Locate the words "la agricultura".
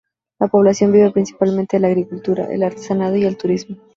1.81-2.45